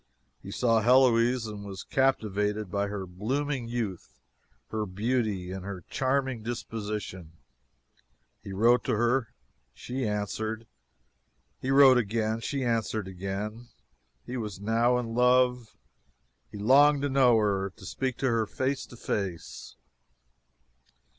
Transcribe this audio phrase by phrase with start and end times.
[0.41, 4.19] He saw Heloise, and was captivated by her blooming youth,
[4.71, 7.33] her beauty, and her charming disposition.
[8.41, 9.31] He wrote to her;
[9.75, 10.65] she answered.
[11.61, 13.67] He wrote again; she answered again.
[14.25, 15.77] He was now in love.
[16.51, 19.75] He longed to know her to speak to her face to face.